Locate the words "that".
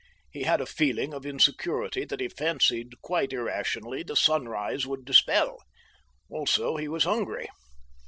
2.05-2.19